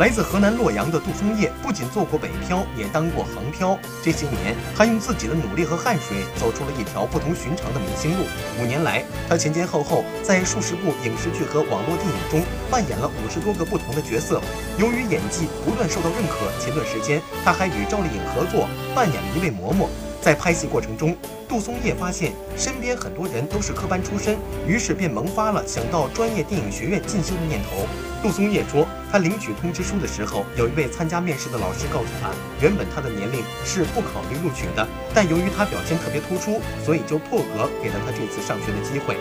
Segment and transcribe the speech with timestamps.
[0.00, 3.78] 来自河南洛阳的杜松叶不仅做过北漂，也当过横漂。
[4.02, 8.24] 这些年，他用自己的努力和汗水走出了一条不同寻常的明星路。
[8.58, 14.40] 五年来，他前前后后在数十部影视剧和网络电影中扮演了五十多个不同的角色。
[14.78, 19.86] 由于演技不断受到认可，前段时间他还与赵丽颖合作扮演了一位嬷嬷。
[20.20, 21.16] 在拍戏过程中，
[21.48, 27.86] 杜松叶发现身边很多人都是科班出身，于是便萌发了想到专业电影学院进修的念头。
[28.22, 39.16] 杜松叶说，他领取通知书的时候，有一位参加面试的老师告诉他，原本他的年龄是不考虑录取的，但由于他表现特别突出，所以就破格给了他这次上学的机会。